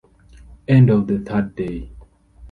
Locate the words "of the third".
0.89-1.55